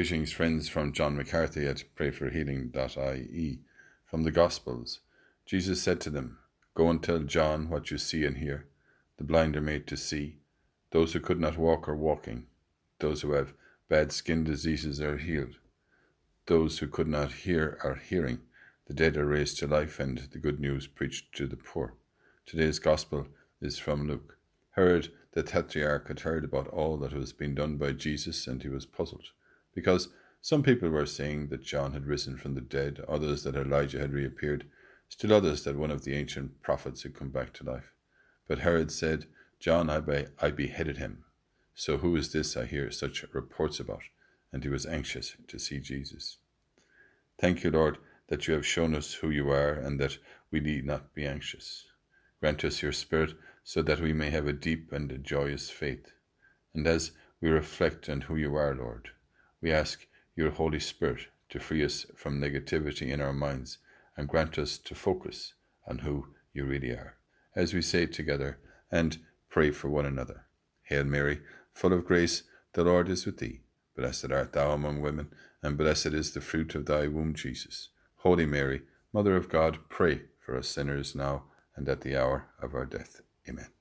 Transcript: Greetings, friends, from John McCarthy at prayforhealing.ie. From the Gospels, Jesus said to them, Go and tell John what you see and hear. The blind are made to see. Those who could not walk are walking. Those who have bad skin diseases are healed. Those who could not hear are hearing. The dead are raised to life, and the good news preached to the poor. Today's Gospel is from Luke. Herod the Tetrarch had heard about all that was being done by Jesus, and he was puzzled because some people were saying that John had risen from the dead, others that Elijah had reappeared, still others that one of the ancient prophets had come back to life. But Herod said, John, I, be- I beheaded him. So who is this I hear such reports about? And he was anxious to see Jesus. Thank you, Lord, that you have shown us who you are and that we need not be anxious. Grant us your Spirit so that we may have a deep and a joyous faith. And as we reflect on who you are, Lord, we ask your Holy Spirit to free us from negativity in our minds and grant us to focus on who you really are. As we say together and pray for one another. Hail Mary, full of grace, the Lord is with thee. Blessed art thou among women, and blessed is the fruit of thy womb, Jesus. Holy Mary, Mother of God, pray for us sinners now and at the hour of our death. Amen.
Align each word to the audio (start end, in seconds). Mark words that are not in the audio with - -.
Greetings, 0.00 0.32
friends, 0.32 0.66
from 0.66 0.94
John 0.94 1.14
McCarthy 1.14 1.66
at 1.66 1.84
prayforhealing.ie. 1.94 3.58
From 4.06 4.22
the 4.22 4.30
Gospels, 4.30 5.00
Jesus 5.44 5.82
said 5.82 6.00
to 6.00 6.08
them, 6.08 6.38
Go 6.74 6.88
and 6.88 7.02
tell 7.02 7.18
John 7.18 7.68
what 7.68 7.90
you 7.90 7.98
see 7.98 8.24
and 8.24 8.38
hear. 8.38 8.64
The 9.18 9.24
blind 9.24 9.58
are 9.58 9.60
made 9.60 9.86
to 9.88 9.98
see. 9.98 10.38
Those 10.90 11.12
who 11.12 11.20
could 11.20 11.38
not 11.38 11.58
walk 11.58 11.86
are 11.86 11.94
walking. 11.94 12.46
Those 12.98 13.20
who 13.20 13.32
have 13.32 13.52
bad 13.90 14.10
skin 14.10 14.42
diseases 14.42 15.02
are 15.02 15.18
healed. 15.18 15.56
Those 16.46 16.78
who 16.78 16.86
could 16.86 17.06
not 17.06 17.32
hear 17.32 17.78
are 17.84 17.96
hearing. 17.96 18.38
The 18.86 18.94
dead 18.94 19.18
are 19.18 19.26
raised 19.26 19.58
to 19.58 19.66
life, 19.66 20.00
and 20.00 20.16
the 20.32 20.38
good 20.38 20.60
news 20.60 20.86
preached 20.86 21.34
to 21.34 21.46
the 21.46 21.58
poor. 21.58 21.92
Today's 22.46 22.78
Gospel 22.78 23.26
is 23.60 23.78
from 23.78 24.08
Luke. 24.08 24.38
Herod 24.70 25.12
the 25.32 25.42
Tetrarch 25.42 26.08
had 26.08 26.20
heard 26.20 26.44
about 26.44 26.68
all 26.68 26.96
that 26.96 27.12
was 27.12 27.34
being 27.34 27.54
done 27.54 27.76
by 27.76 27.92
Jesus, 27.92 28.46
and 28.46 28.62
he 28.62 28.70
was 28.70 28.86
puzzled 28.86 29.32
because 29.80 30.08
some 30.42 30.62
people 30.62 30.90
were 30.90 31.06
saying 31.06 31.48
that 31.48 31.64
John 31.64 31.94
had 31.94 32.06
risen 32.06 32.36
from 32.36 32.54
the 32.54 32.60
dead, 32.60 33.02
others 33.08 33.44
that 33.44 33.56
Elijah 33.56 33.98
had 33.98 34.12
reappeared, 34.12 34.66
still 35.08 35.32
others 35.32 35.64
that 35.64 35.78
one 35.78 35.90
of 35.90 36.04
the 36.04 36.14
ancient 36.14 36.60
prophets 36.60 37.02
had 37.02 37.14
come 37.14 37.30
back 37.30 37.54
to 37.54 37.64
life. 37.64 37.94
But 38.46 38.58
Herod 38.58 38.92
said, 38.92 39.24
John, 39.58 39.88
I, 39.88 40.00
be- 40.00 40.26
I 40.38 40.50
beheaded 40.50 40.98
him. 40.98 41.24
So 41.74 41.96
who 41.96 42.14
is 42.14 42.30
this 42.30 42.58
I 42.58 42.66
hear 42.66 42.90
such 42.90 43.24
reports 43.32 43.80
about? 43.80 44.02
And 44.52 44.62
he 44.62 44.68
was 44.68 44.84
anxious 44.84 45.34
to 45.48 45.58
see 45.58 45.78
Jesus. 45.78 46.36
Thank 47.40 47.64
you, 47.64 47.70
Lord, 47.70 47.96
that 48.28 48.46
you 48.46 48.52
have 48.52 48.66
shown 48.66 48.94
us 48.94 49.14
who 49.14 49.30
you 49.30 49.48
are 49.50 49.72
and 49.72 49.98
that 49.98 50.18
we 50.50 50.60
need 50.60 50.84
not 50.84 51.14
be 51.14 51.26
anxious. 51.26 51.86
Grant 52.38 52.64
us 52.64 52.82
your 52.82 52.92
Spirit 52.92 53.32
so 53.64 53.80
that 53.80 54.00
we 54.00 54.12
may 54.12 54.28
have 54.28 54.46
a 54.46 54.52
deep 54.52 54.92
and 54.92 55.10
a 55.10 55.16
joyous 55.16 55.70
faith. 55.70 56.12
And 56.74 56.86
as 56.86 57.12
we 57.40 57.48
reflect 57.48 58.10
on 58.10 58.22
who 58.22 58.36
you 58.36 58.56
are, 58.56 58.74
Lord, 58.74 59.10
we 59.60 59.72
ask 59.72 60.06
your 60.36 60.50
Holy 60.50 60.80
Spirit 60.80 61.26
to 61.50 61.58
free 61.58 61.84
us 61.84 62.06
from 62.16 62.40
negativity 62.40 63.10
in 63.10 63.20
our 63.20 63.32
minds 63.32 63.78
and 64.16 64.28
grant 64.28 64.58
us 64.58 64.78
to 64.78 64.94
focus 64.94 65.54
on 65.86 65.98
who 65.98 66.28
you 66.52 66.64
really 66.64 66.90
are. 66.90 67.16
As 67.54 67.74
we 67.74 67.82
say 67.82 68.06
together 68.06 68.58
and 68.90 69.18
pray 69.48 69.70
for 69.70 69.88
one 69.88 70.06
another. 70.06 70.46
Hail 70.82 71.04
Mary, 71.04 71.40
full 71.72 71.92
of 71.92 72.04
grace, 72.04 72.44
the 72.72 72.84
Lord 72.84 73.08
is 73.08 73.26
with 73.26 73.38
thee. 73.38 73.60
Blessed 73.96 74.30
art 74.30 74.52
thou 74.52 74.72
among 74.72 75.00
women, 75.00 75.28
and 75.62 75.76
blessed 75.76 76.06
is 76.06 76.32
the 76.32 76.40
fruit 76.40 76.74
of 76.74 76.86
thy 76.86 77.06
womb, 77.08 77.34
Jesus. 77.34 77.88
Holy 78.16 78.46
Mary, 78.46 78.82
Mother 79.12 79.36
of 79.36 79.48
God, 79.48 79.78
pray 79.88 80.22
for 80.38 80.56
us 80.56 80.68
sinners 80.68 81.14
now 81.14 81.44
and 81.76 81.88
at 81.88 82.02
the 82.02 82.16
hour 82.16 82.48
of 82.62 82.74
our 82.74 82.86
death. 82.86 83.20
Amen. 83.48 83.79